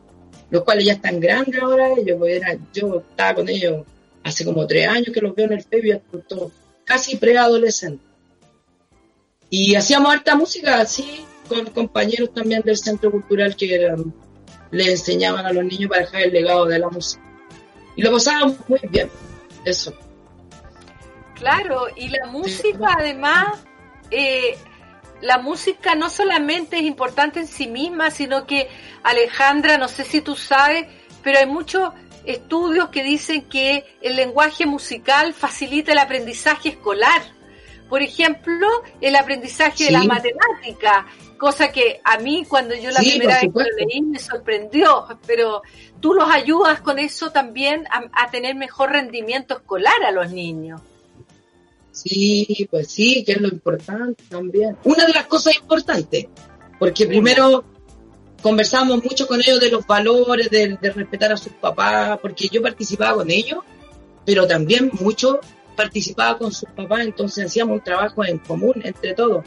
[0.52, 3.84] los cuales ya están grandes ahora, ellos pues, eran- yo estaba con ellos
[4.24, 6.00] hace como tres años que los veo en el FEBI,
[6.86, 8.08] casi preadolescentes.
[9.50, 14.14] Y hacíamos harta música así, con compañeros también del Centro Cultural que eran,
[14.74, 17.24] le enseñaban a los niños para dejar el legado de la música.
[17.96, 19.10] Y lo pasábamos muy bien,
[19.66, 19.94] eso.
[21.36, 23.60] Claro, y la música además,
[24.12, 24.58] eh,
[25.22, 28.70] la música no solamente es importante en sí misma, sino que
[29.04, 30.86] Alejandra, no sé si tú sabes,
[31.22, 31.92] pero hay muchos
[32.26, 37.22] estudios que dicen que el lenguaje musical facilita el aprendizaje escolar.
[37.90, 38.68] Por ejemplo,
[39.02, 39.92] el aprendizaje de Sí.
[39.94, 41.06] las matemáticas,
[41.44, 45.06] cosa que a mí cuando yo la Sí, primera vez que lo leí me sorprendió,
[45.28, 45.62] pero
[46.00, 50.80] tú los ayudas con eso también a, a tener mejor rendimiento escolar a los niños.
[51.92, 54.78] Sí, pues sí, que es lo importante también.
[54.86, 56.28] Una de las cosas importantes,
[56.80, 57.66] porque primero
[58.42, 62.62] conversamos mucho con ellos de los valores, de, de respetar a sus papás, porque yo
[62.62, 63.60] participaba con ellos,
[64.26, 65.42] pero también mucho
[65.76, 69.44] participaba con sus papás, entonces hacíamos un trabajo en común entre todos.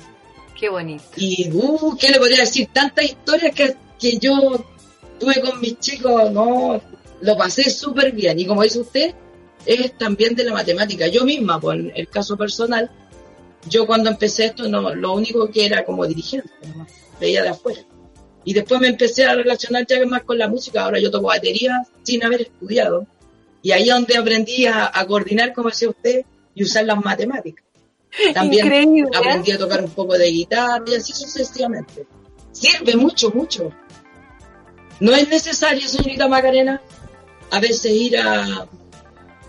[0.59, 1.05] Qué bonito.
[1.17, 2.69] Y, uh, ¿qué le podría decir?
[2.73, 4.65] Tantas historias que, que yo
[5.21, 6.81] tuve con mis chicos, no,
[7.21, 8.39] lo pasé súper bien.
[8.39, 9.15] Y como dice usted,
[9.67, 11.09] es también de la matemática.
[11.09, 12.91] Yo misma, por el caso personal,
[13.69, 16.49] yo cuando empecé esto, no, lo único que era como dirigente,
[17.21, 17.83] veía de afuera.
[18.45, 20.85] Y después me empecé a relacionar ya más con la música.
[20.85, 23.07] Ahora yo toco batería sin haber estudiado.
[23.61, 27.66] Y ahí es donde aprendí a, a coordinar, como decía usted, y usar las matemáticas.
[28.35, 29.11] También Increíble.
[29.13, 29.17] ¿eh?
[29.19, 32.07] aprendí a tocar un poco de guitarra y así sucesivamente.
[32.53, 33.71] Sirve mucho, mucho.
[35.01, 36.81] No es necesario, señorita Macarena,
[37.51, 38.69] a veces ir a, a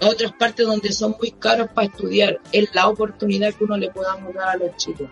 [0.01, 2.39] otras partes donde son muy caros para estudiar.
[2.51, 5.09] Es la oportunidad que uno le podamos dar a los chicos.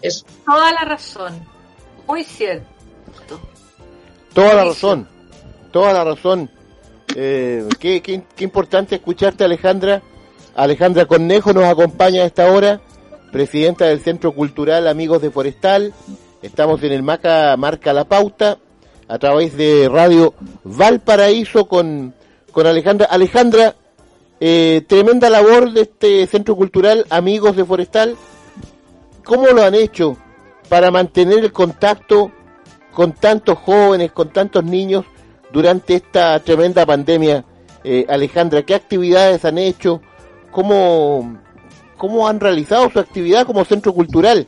[0.00, 0.24] Eso.
[0.46, 1.46] Toda la razón.
[2.06, 2.66] Muy cierto.
[4.32, 5.08] Toda la razón,
[5.72, 6.50] toda la razón.
[7.14, 10.02] Eh, qué, qué- qué importante escucharte, Alejandra.
[10.56, 12.80] Alejandra Cornejo nos acompaña a esta hora,
[13.30, 15.92] presidenta del Centro Cultural Amigos de Forestal.
[16.40, 18.56] Estamos en el Maca Marca La Pauta,
[19.06, 20.32] a través de Radio
[20.64, 22.14] Valparaíso con,
[22.52, 23.06] con Alejandra.
[23.10, 23.76] Alejandra,
[24.40, 28.16] eh, tremenda labor de este Centro Cultural Amigos de Forestal.
[29.26, 30.16] ¿Cómo lo han hecho
[30.70, 32.32] para mantener el contacto
[32.92, 35.04] con tantos jóvenes, con tantos niños
[35.52, 37.44] durante esta tremenda pandemia?
[37.84, 40.00] Eh, Alejandra, ¿qué actividades han hecho?
[40.50, 41.38] ¿Cómo,
[41.96, 44.46] ¿Cómo han realizado su actividad como centro cultural?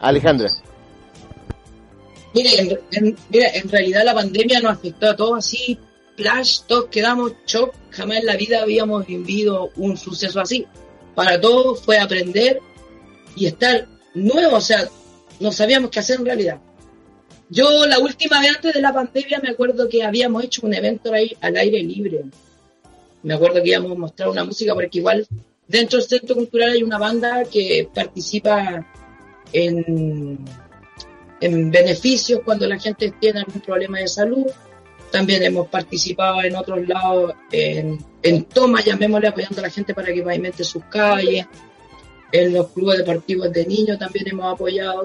[0.00, 0.48] Alejandra.
[2.34, 5.78] Mire, en, en- mira, en realidad la pandemia nos afectó a todos así,
[6.16, 10.66] flash, todos quedamos shock, jamás en la vida habíamos vivido un suceso así.
[11.14, 12.60] Para todos fue aprender
[13.34, 14.86] y estar nuevo, o sea,
[15.40, 16.58] no sabíamos qué hacer en realidad.
[17.48, 21.12] Yo la última vez antes de la pandemia me acuerdo que habíamos hecho un evento
[21.14, 22.24] ahí al aire libre.
[23.26, 25.26] Me acuerdo que íbamos a mostrar una música porque igual
[25.66, 28.86] dentro del centro cultural hay una banda que participa
[29.52, 30.38] en
[31.40, 34.46] en beneficios cuando la gente tiene algún problema de salud.
[35.10, 40.12] También hemos participado en otros lados, en, en tomas, llamémosle, apoyando a la gente para
[40.12, 41.46] que pavimente sus calles.
[42.30, 45.04] En los clubes deportivos de niños también hemos apoyado.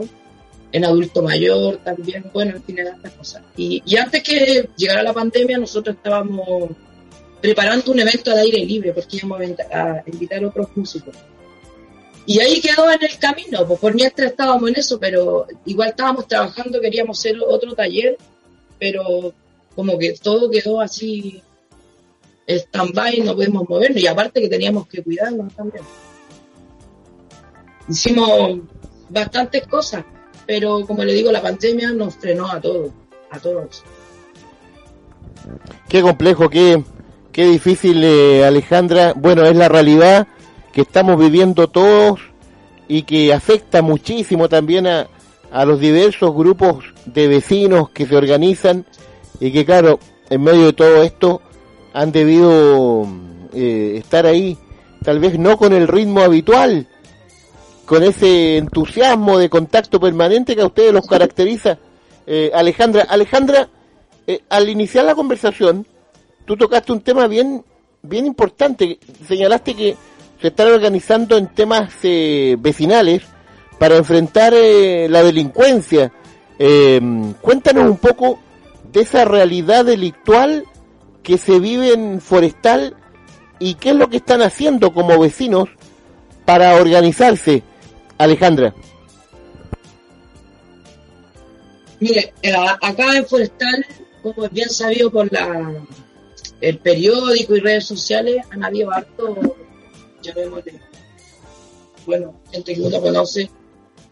[0.72, 3.42] En adulto mayor también, bueno, en en tantas cosas.
[3.58, 6.70] Y antes que llegara la pandemia, nosotros estábamos
[7.42, 11.16] preparando un evento al aire libre, porque íbamos a invita- a invitar a otros músicos.
[12.26, 16.28] Y ahí quedó en el camino, pues por mientras estábamos en eso, pero igual estábamos
[16.28, 18.18] trabajando, queríamos hacer otro taller,
[18.78, 19.34] pero
[19.76, 21.42] como que todo quedó así
[22.48, 25.84] stand-by, no podemos movernos, y aparte que teníamos que cuidarnos también.
[27.90, 28.60] Hicimos
[29.10, 30.06] bastantes cosas,
[30.46, 32.92] pero como le digo, la pandemia nos frenó a todos,
[33.32, 33.84] a todos.
[35.90, 36.84] Qué complejo, qué,
[37.32, 39.14] qué difícil, eh, Alejandra.
[39.16, 40.28] Bueno, es la realidad
[40.74, 42.20] que estamos viviendo todos
[42.88, 45.08] y que afecta muchísimo también a,
[45.52, 48.86] a los diversos grupos de vecinos que se organizan
[49.40, 51.42] y que, claro, en medio de todo esto
[51.94, 53.06] han debido
[53.54, 54.58] eh, estar ahí,
[55.04, 56.88] tal vez no con el ritmo habitual,
[57.86, 61.78] con ese entusiasmo de contacto permanente que a ustedes los caracteriza.
[62.26, 63.68] Eh, Alejandra, Alejandra,
[64.26, 65.86] eh, al iniciar la conversación,
[66.46, 67.64] tú tocaste un tema bien,
[68.02, 69.00] bien importante.
[69.28, 69.96] Señalaste que
[70.42, 73.24] se están organizando en temas eh, vecinales
[73.80, 76.12] para enfrentar eh, la delincuencia.
[76.60, 77.02] Eh,
[77.42, 78.40] cuéntanos un poco
[78.92, 80.66] de esa realidad delictual
[81.24, 82.96] que se vive en Forestal
[83.60, 85.70] y qué es lo que están haciendo como vecinos
[86.46, 87.64] para organizarse.
[88.18, 88.74] Alejandra.
[92.00, 93.86] Mire, eh, acá en Forestal,
[94.22, 95.74] como es bien sabido por la
[96.62, 99.58] el periódico y redes sociales, han habido harto,
[100.22, 100.80] llamémosle,
[102.06, 103.50] bueno, gente que uno conoce,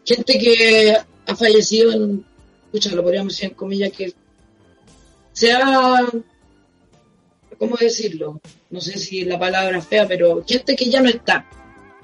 [0.05, 2.25] gente que ha fallecido en,
[2.65, 4.13] escucha, lo podríamos decir en comillas, que
[5.31, 6.05] se ha,
[7.57, 8.41] ¿cómo decirlo?
[8.71, 11.47] No sé si la palabra es fea, pero gente que ya no está,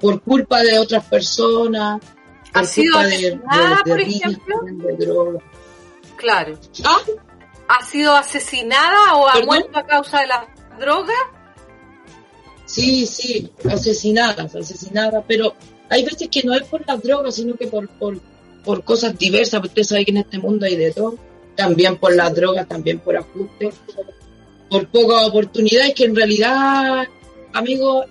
[0.00, 2.00] por culpa de otras personas,
[2.52, 3.40] ¿Ha por sido culpa de, de, de
[3.84, 4.56] por ejemplo?
[4.64, 5.42] de drogas.
[6.16, 6.58] Claro.
[6.84, 6.98] ¿Ah?
[7.68, 9.46] ¿Ha sido asesinada o ha ¿Perdón?
[9.46, 10.46] muerto a causa de la
[10.78, 11.14] droga?
[12.64, 15.54] Sí, sí, asesinadas, asesinadas, pero
[15.88, 18.18] hay veces que no es por las drogas, sino que por, por,
[18.64, 21.16] por cosas diversas, porque usted sabe que en este mundo hay de todo,
[21.54, 23.74] también por las drogas, también por ajustes,
[24.68, 27.06] por pocas oportunidades, que en realidad,
[27.52, 28.06] amigos,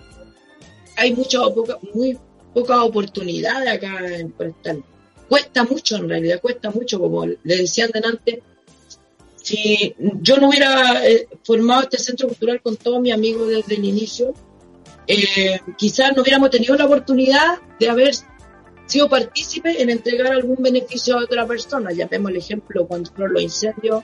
[0.96, 2.18] hay muchas, poca- muy
[2.54, 4.84] pocas oportunidades acá en Forestal.
[5.28, 8.42] Cuesta mucho en realidad, cuesta mucho, como le decían delante,
[9.46, 13.86] si yo no hubiera eh, formado este centro cultural con todos mis amigos desde el
[13.86, 14.34] inicio,
[15.06, 18.16] eh, quizás no hubiéramos tenido la oportunidad de haber
[18.88, 21.92] sido partícipes en entregar algún beneficio a otra persona.
[21.92, 24.04] Ya vemos el ejemplo cuando fueron los incendios,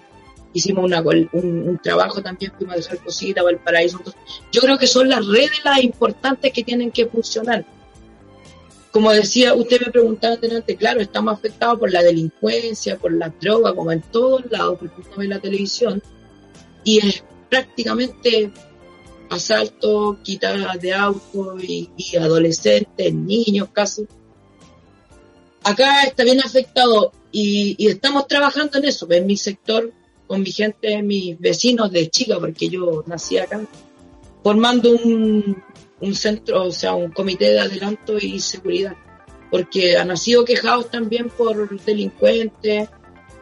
[0.53, 3.97] hicimos una, un trabajo también, fuimos a dejar cositas, Valparaíso.
[3.97, 7.65] Entonces, yo creo que son las redes las importantes que tienen que funcionar.
[8.91, 13.73] Como decía, usted me preguntaba delante, claro, estamos afectados por la delincuencia, por las drogas,
[13.73, 16.03] como en todos lados, porque uno ve la televisión,
[16.83, 18.51] y es prácticamente
[19.29, 24.05] asaltos, quitadas de autos y, adolescentes, niños casi.
[25.63, 29.93] Acá está bien afectado y estamos trabajando en eso, en mi sector,
[30.31, 33.65] con mi gente, mis vecinos de Chica, porque yo nací acá,
[34.41, 35.61] formando un,
[36.01, 38.95] un centro, o sea, un comité de adelanto y seguridad,
[39.49, 42.89] porque han sido quejados también por delincuentes.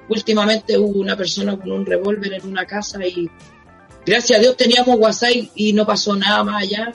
[0.09, 3.29] Últimamente hubo una persona con un revólver en una casa y
[4.05, 6.91] gracias a Dios teníamos WhatsApp y- no pasó nada más allá,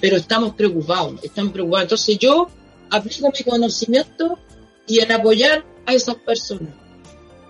[0.00, 1.84] pero estamos preocupados, estamos preocupados.
[1.84, 2.48] Entonces yo
[2.90, 4.38] aplico mi conocimiento
[4.86, 6.74] y en apoyar a esas personas.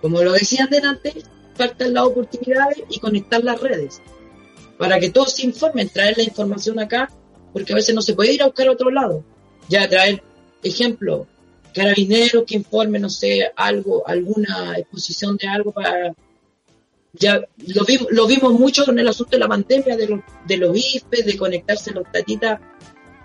[0.03, 4.01] Como lo decía antes, faltan las oportunidades y conectar las redes
[4.81, 7.11] para que todos se informen, traer la información acá,
[7.53, 9.23] porque a veces no se puede ir a buscar a otro lado.
[9.69, 10.23] Ya traer,
[10.62, 11.27] ejemplo,
[11.75, 16.14] carabineros que informen, no sé, algo, alguna exposición de algo para...
[17.12, 20.57] Ya lo, vimos lo vimos mucho con el asunto de la pandemia, de los, de
[20.57, 22.59] los IFE, de conectarse los tatitas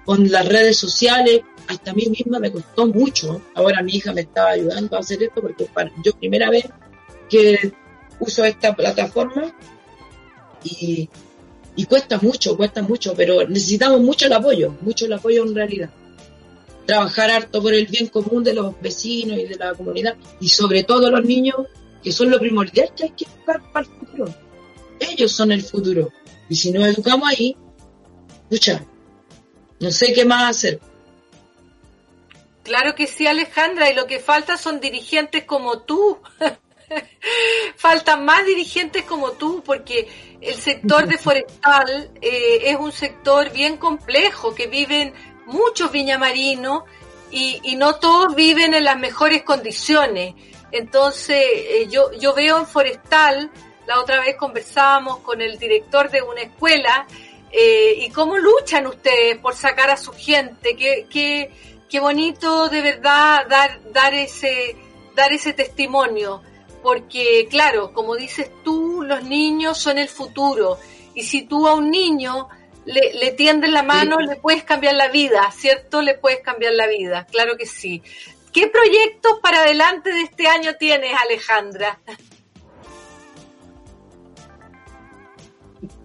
[0.04, 1.40] con las redes sociales.
[1.70, 3.42] Hasta a mí misma me costó mucho.
[3.54, 5.70] Ahora mi hija me estaba ayudando a hacer esto porque
[6.04, 6.66] yo primera vez
[7.30, 7.72] que
[8.20, 9.56] uso esta plataforma
[10.66, 11.08] y,
[11.76, 15.90] y cuesta mucho, cuesta mucho, pero necesitamos mucho el apoyo, mucho el apoyo en realidad.
[16.86, 20.84] Trabajar harto por el bien común de los vecinos y de la comunidad y sobre
[20.84, 21.56] todo los niños,
[22.04, 24.34] que son lo primordial que hay que educar para el futuro.
[25.00, 26.12] Ellos son el futuro.
[26.48, 27.58] Y si nos educamos ahí,
[28.44, 28.86] escucha,
[29.80, 30.80] no sé qué más hacer.
[32.64, 36.20] Claro que sí, Alejandra, y lo que falta son dirigentes como tú.
[37.76, 40.08] Faltan más dirigentes como tú, porque
[40.46, 45.14] el sector de forestal eh, es un sector bien complejo, que viven
[45.46, 46.84] muchos viñamarinos
[47.32, 50.36] y, y no todos viven en las mejores condiciones.
[50.72, 53.52] Entonces, eh, yo, yo veo en forestal,
[53.88, 57.08] la otra vez conversábamos con el director de una escuela,
[57.52, 61.52] eh, y cómo luchan ustedes por sacar a su gente, qué, qué,
[61.90, 64.76] qué bonito de verdad dar, dar ese,
[65.16, 66.42] dar ese testimonio,
[66.84, 70.78] porque claro, como dices tú, los niños son el futuro,
[71.14, 72.50] y si tú a un niño
[72.86, 76.02] le, le tiendes la mano, le puedes cambiar la vida, ¿cierto?
[76.02, 78.02] Le puedes cambiar la vida, claro que sí.
[78.52, 82.00] ¿Qué proyectos para adelante de este año tienes, Alejandra?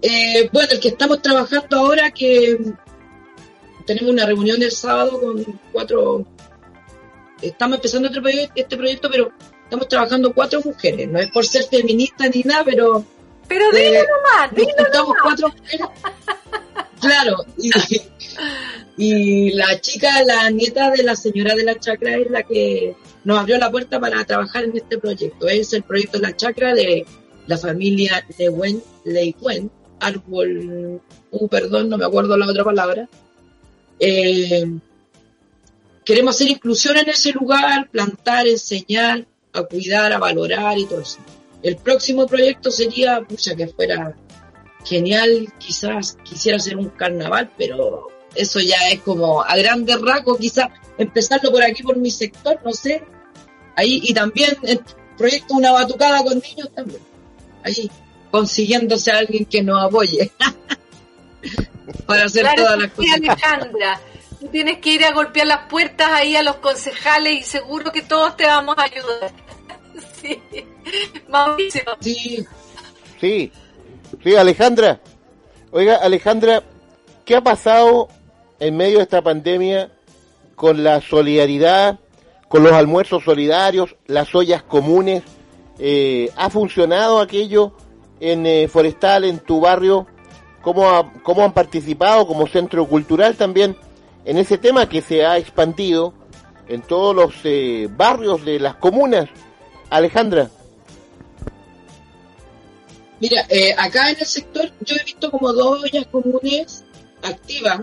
[0.03, 2.59] Eh, bueno, el que estamos trabajando ahora, que
[3.86, 6.26] tenemos una reunión el sábado con cuatro,
[7.42, 9.32] estamos empezando proyecto, este proyecto, pero
[9.70, 13.04] estamos trabajando cuatro mujeres, no es por ser feminista ni nada, pero
[13.46, 15.22] Pero dilo Eh, nomás, nos dilo nomás.
[15.22, 15.86] cuatro mujeres.
[17.00, 17.70] Claro, y,
[18.98, 22.94] y la chica, la nieta de la señora de la chacra es la que
[23.24, 25.48] nos abrió la puerta para trabajar en este proyecto.
[25.48, 27.06] Es el proyecto La Chacra de
[27.46, 31.00] la familia Lewen, Leicuen, árbol,
[31.30, 33.08] uh, perdón, no me acuerdo la otra palabra.
[33.98, 34.66] Eh,
[36.04, 41.18] queremos hacer inclusión en ese lugar, plantar, enseñar, a cuidar, a valorar y todo eso.
[41.62, 44.14] El próximo proyecto sería, pucha, que fuera
[44.84, 50.68] genial, quizás quisiera hacer un carnaval, pero eso ya es como a grandes rasgos, quizás
[50.96, 53.03] empezarlo por aquí, por mi sector, no sé.
[53.76, 54.80] Ahí, y también el
[55.16, 57.01] proyecto Una Batucada con niños también.
[57.62, 57.90] Ahí,
[58.30, 60.30] consiguiéndose a alguien que nos apoye.
[62.07, 63.14] para hacer Claro todas las cosas.
[63.16, 64.01] Alejandra.
[64.41, 68.03] Tú tienes que ir a golpear las puertas ahí a los concejales y seguro que
[68.03, 69.32] todos te vamos a ayudar.
[70.22, 70.41] Sí.
[71.28, 71.82] Mauricio.
[72.01, 72.47] Sí,
[74.22, 75.01] Sí, Alejandra.
[75.72, 76.62] Oiga, Alejandra,
[77.24, 78.09] ¿qué ha pasado
[78.59, 79.91] en medio de esta pandemia
[80.57, 81.99] con la solidaridad,
[82.49, 85.22] con los almuerzos solidarios, las ollas comunes?
[85.78, 87.72] Eh, ¿Ha funcionado aquello
[88.20, 90.07] en eh, Forestal, en tu barrio?
[90.62, 93.76] ¿Cómo, ha- ¿Cómo han participado como centro cultural también
[94.24, 96.14] en ese tema que se ha expandido
[96.68, 99.28] en todos los eh, barrios de las comunas?
[99.90, 100.50] Alejandra.
[103.20, 106.84] Mira, eh, acá en el sector yo he visto como dos ollas comunes
[107.22, 107.80] activas,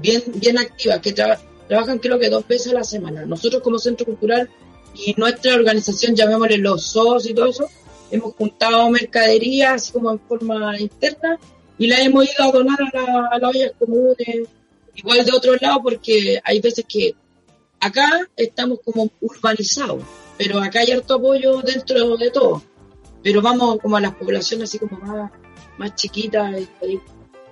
[0.00, 1.38] bien, bien activas, que traba-
[1.68, 3.26] trabajan creo que dos veces a la semana.
[3.26, 4.48] Nosotros como centro cultural
[4.94, 7.68] y nuestra organización, llamémosle los SOS y todo eso,
[8.10, 11.38] hemos juntado mercadería así como en forma interna
[11.76, 14.48] y la hemos ido a donar a, la- a las ollas comunes,
[14.96, 17.14] igual de otro lado porque hay veces que
[17.80, 20.02] acá estamos como urbanizados,
[20.36, 22.62] pero acá hay harto apoyo dentro de todo
[23.26, 25.32] pero vamos como a las poblaciones así como más,
[25.78, 27.00] más chiquitas, y-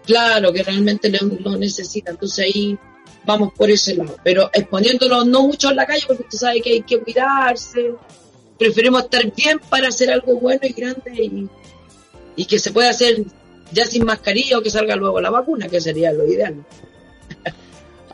[0.07, 2.15] claro, que realmente lo, necesitan.
[2.15, 2.79] Entonces ahí
[3.25, 6.71] vamos por ese lado, pero exponiéndonos no mucho en la calle porque usted sabe que
[6.75, 7.93] hay que cuidarse.
[8.57, 11.49] Preferimos estar bien para hacer algo bueno y grande
[12.37, 13.25] y que se pueda hacer
[13.73, 16.65] ya sin mascarilla o que salga luego la vacuna, que sería lo ideal.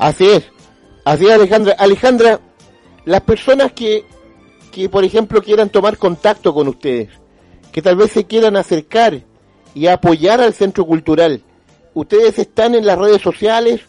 [0.00, 0.44] Así es,
[1.04, 1.76] así es Alejandra.
[1.78, 2.40] Alejandra,
[3.04, 4.06] las personas que,
[4.72, 7.10] que por ejemplo quieran tomar contacto con ustedes,
[7.70, 9.22] que tal vez se quieran acercar
[9.74, 11.42] y apoyar al Centro Cultural,
[11.92, 13.82] ustedes están en las redes sociales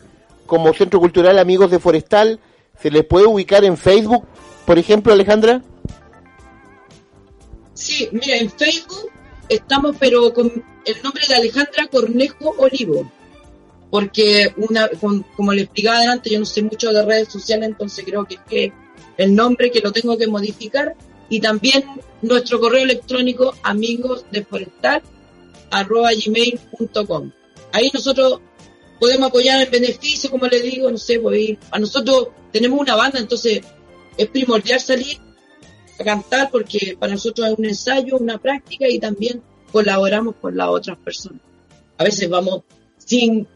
[0.47, 2.41] como Centro Cultural Amigos de Forestal,
[2.78, 4.26] se les puede ubicar en Facebook,
[4.66, 5.62] por ejemplo Alejandra.
[7.74, 9.09] Sí, mira, en Facebook
[9.47, 10.47] estamos, pero con
[10.86, 13.09] el nombre de Alejandra Cornejo Olivo.
[13.91, 14.89] Porque, una,
[15.35, 18.41] como le explicaba adelante, yo no sé mucho de redes sociales, entonces creo que es
[18.49, 18.73] que
[19.17, 20.95] el nombre que lo tengo que modificar.
[21.29, 21.83] Y también
[22.21, 24.25] nuestro correo electrónico, amigos.
[27.71, 28.41] Ahí nosotros
[28.99, 33.19] podemos apoyar el beneficio, como le digo, no sé, pues, a nosotros tenemos una banda,
[33.19, 33.61] entonces
[34.17, 35.17] es primordial salir
[35.99, 40.67] a cantar porque para nosotros es un ensayo, una práctica y también colaboramos con las
[40.67, 41.41] otras personas.
[41.97, 42.63] A veces vamos
[42.97, 43.47] sin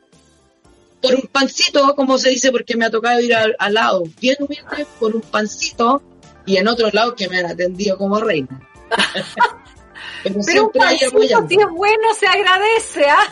[1.05, 4.37] por un pancito, como se dice, porque me ha tocado ir al, al lado bien
[4.39, 6.01] humilde por un pancito
[6.45, 8.59] y en otros lados que me han atendido como reina.
[10.23, 13.27] Pero, Pero un pancito, si es bueno, se agradece, ¿ah?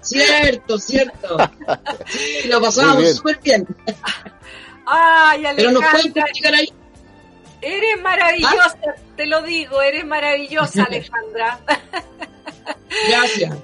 [0.00, 1.36] Cierto, cierto.
[2.06, 3.14] Sí, lo pasábamos bien.
[3.14, 3.66] súper bien.
[4.84, 6.72] Ay, Pero nos pueden practicar ahí.
[7.60, 8.78] eres maravillosa,
[9.16, 11.60] te lo digo, eres maravillosa, Alejandra.
[13.08, 13.56] Gracias.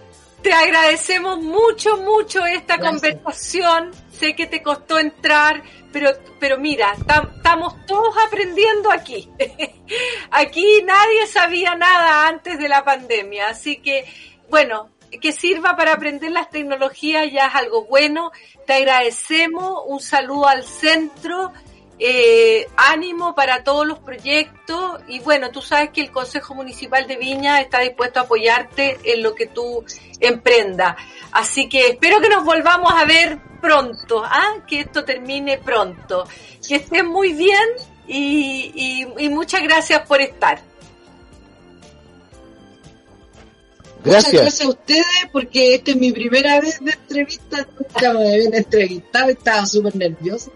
[0.43, 2.91] Te agradecemos mucho, mucho esta Gracias.
[3.13, 3.91] conversación.
[4.13, 5.63] Sé que te costó entrar,
[5.93, 9.31] pero, pero mira, tam- estamos todos aprendiendo aquí.
[10.31, 14.05] aquí nadie sabía nada antes de la pandemia, así que,
[14.51, 14.91] bueno,
[15.21, 18.33] que sirva para aprender las tecnologías ya es algo bueno.
[18.67, 21.53] Te agradecemos, un saludo al centro.
[21.99, 27.17] Eh, ánimo para todos los proyectos y bueno, tú sabes que el Consejo Municipal de
[27.17, 29.85] Viña está dispuesto a apoyarte en lo que tú
[30.21, 30.97] emprendas.
[31.33, 34.55] Así que espero que nos volvamos a ver pronto, ¿ah?
[34.67, 36.27] que esto termine pronto.
[36.67, 37.69] Que estés muy bien
[38.09, 40.61] y, y- y muchas gracias por estar.
[44.05, 44.43] Muchas Gracias.
[44.43, 47.65] gracias a ustedes porque esta es mi primera vez de entrevista.
[47.79, 50.51] Nunca me habían entrevistado, estaba súper nerviosa.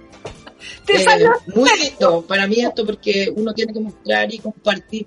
[0.84, 5.06] Te Eh, muy lindo para mí esto porque uno tiene que mostrar y compartir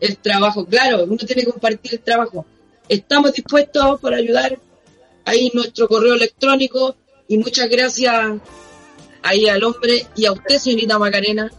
[0.00, 0.64] el trabajo.
[0.64, 2.46] Claro, uno tiene que compartir el trabajo.
[2.88, 4.58] Estamos dispuestos para ayudar.
[5.24, 6.96] Ahí nuestro correo electrónico
[7.28, 8.40] y muchas gracias
[9.22, 11.50] ahí al hombre y a usted, señorita Macarena,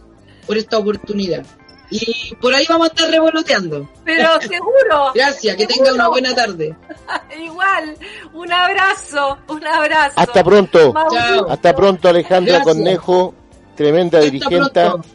[0.46, 1.44] por esta oportunidad.
[1.90, 3.88] Y por ahí vamos a estar revoloteando.
[4.04, 5.12] Pero seguro.
[5.14, 5.84] Gracias, que seguro.
[5.84, 6.76] tenga una buena tarde.
[7.42, 7.96] Igual,
[8.32, 10.14] un abrazo, un abrazo.
[10.16, 10.94] Hasta pronto.
[11.12, 11.50] Chao.
[11.50, 12.76] Hasta pronto, Alejandra Gracias.
[12.76, 13.34] Cornejo,
[13.80, 14.90] tremenda Hasta dirigenta.
[14.90, 15.08] pronto.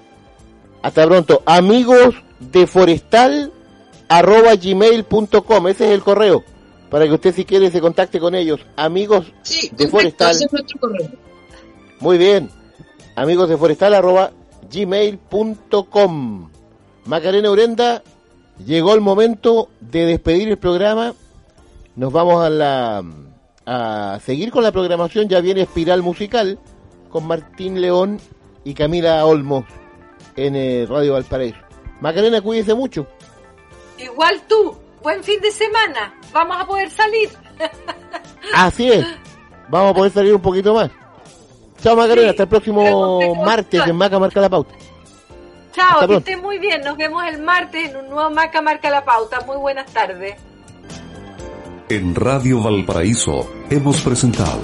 [0.82, 1.44] Hasta pronto.
[1.46, 3.52] Amigos de forestal
[4.10, 5.68] arroba gmail.com.
[5.68, 6.44] Ese es el correo.
[6.90, 8.60] Para que usted si quiere se contacte con ellos.
[8.76, 10.32] Amigos Sí, de forestal.
[10.32, 11.10] ese es nuestro correo.
[12.00, 12.50] Muy bien.
[13.16, 14.32] Amigos de forestal arroba
[14.72, 16.50] gmail.com.
[17.06, 18.02] Macarena Urenda,
[18.66, 21.14] llegó el momento de despedir el programa.
[21.96, 23.04] Nos vamos a la
[23.68, 25.28] a seguir con la programación.
[25.30, 26.58] Ya viene Espiral Musical
[27.10, 28.20] con Martín León
[28.66, 29.64] y Camila Olmos
[30.36, 31.58] en eh, Radio Valparaíso.
[32.02, 33.08] Macarena, cuídese mucho.
[33.98, 34.76] Igual tú.
[35.02, 36.14] Buen fin de semana.
[36.34, 37.30] Vamos a poder salir.
[38.54, 39.06] Así es.
[39.70, 40.90] Vamos a poder salir un poquito más.
[41.82, 44.74] Chao Macarena, Sí, hasta el próximo martes en Maca Marca la Pauta.
[45.74, 46.30] Chao, Hasta que pronto.
[46.30, 46.82] estés muy bien.
[46.82, 49.42] Nos vemos el martes en un nuevo Maca Marca la Pauta.
[49.46, 50.36] Muy buenas tardes.
[51.90, 54.58] En Radio Valparaíso hemos presentado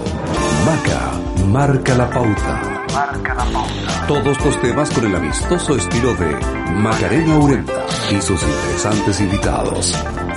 [0.66, 1.12] Maca,
[1.52, 2.86] marca la pauta.
[2.94, 4.08] Marca la pauta.
[4.08, 6.38] Todos los temas con el amistoso estilo de
[6.76, 9.94] Macarena Urenta y sus interesantes invitados.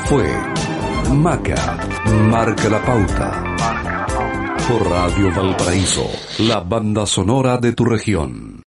[0.07, 0.29] Fue
[1.13, 1.79] Maca,
[2.29, 3.31] marca la pauta.
[3.59, 4.67] Marca la pauta.
[4.69, 8.54] Por Radio Valparaíso, la banda sonora de tu región.